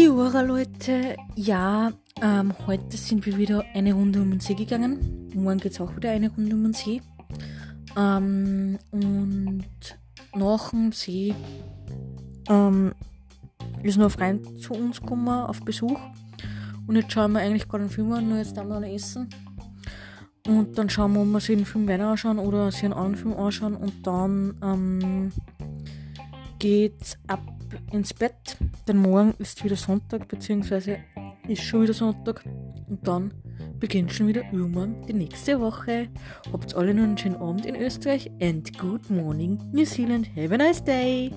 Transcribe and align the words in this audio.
Servus 0.00 0.32
Leute, 0.32 1.14
ja, 1.36 1.92
ähm, 2.22 2.54
heute 2.66 2.96
sind 2.96 3.26
wir 3.26 3.36
wieder 3.36 3.66
eine 3.74 3.92
Runde 3.92 4.22
um 4.22 4.30
den 4.30 4.40
See 4.40 4.54
gegangen. 4.54 5.28
Morgen 5.34 5.58
geht 5.58 5.72
es 5.72 5.80
auch 5.82 5.94
wieder 5.94 6.10
eine 6.10 6.30
Runde 6.30 6.56
um 6.56 6.62
den 6.62 6.72
See. 6.72 7.02
Ähm, 7.98 8.78
und 8.92 9.66
nach 10.34 10.70
dem 10.70 10.92
See 10.92 11.34
ähm, 12.48 12.94
ist 13.82 13.98
noch 13.98 14.06
ein 14.06 14.10
Freund 14.10 14.62
zu 14.62 14.72
uns 14.72 15.02
gekommen 15.02 15.28
auf 15.28 15.60
Besuch. 15.66 16.00
Und 16.86 16.96
jetzt 16.96 17.12
schauen 17.12 17.32
wir 17.32 17.40
eigentlich 17.40 17.68
gerade 17.68 17.84
einen 17.84 17.92
Film 17.92 18.10
an, 18.12 18.26
nur 18.26 18.38
jetzt 18.38 18.56
haben 18.56 18.70
wir 18.70 18.80
noch 18.80 18.88
essen. 18.88 19.28
Und 20.46 20.78
dann 20.78 20.88
schauen 20.88 21.12
wir, 21.12 21.20
ob 21.20 21.26
wir 21.26 21.40
sich 21.40 21.56
den 21.58 21.66
Film 21.66 21.86
weiter 21.86 22.06
anschauen 22.06 22.38
oder 22.38 22.72
sich 22.72 22.84
einen 22.84 22.94
anderen 22.94 23.16
Film 23.16 23.36
anschauen. 23.36 23.76
Und 23.76 24.06
dann 24.06 24.56
ähm, 24.62 25.32
geht's 26.58 27.18
ab 27.26 27.42
ins 27.92 28.14
Bett, 28.14 28.56
denn 28.86 28.98
morgen 28.98 29.34
ist 29.38 29.62
wieder 29.64 29.76
Sonntag, 29.76 30.28
beziehungsweise 30.28 30.98
ist 31.48 31.62
schon 31.62 31.82
wieder 31.82 31.94
Sonntag 31.94 32.44
und 32.88 33.06
dann 33.06 33.32
beginnt 33.78 34.12
schon 34.12 34.28
wieder 34.28 34.42
übermorgen 34.52 35.06
die 35.06 35.14
nächste 35.14 35.60
Woche. 35.60 36.08
Habt 36.52 36.74
alle 36.74 36.94
noch 36.94 37.02
einen 37.02 37.18
schönen 37.18 37.36
Abend 37.36 37.66
in 37.66 37.76
Österreich 37.76 38.30
and 38.40 38.78
good 38.78 39.08
morning 39.10 39.58
New 39.72 39.84
Zealand. 39.84 40.28
Have 40.36 40.54
a 40.54 40.58
nice 40.58 40.82
day! 40.82 41.30